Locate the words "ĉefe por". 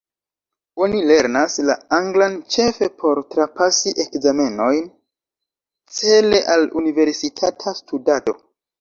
2.55-3.23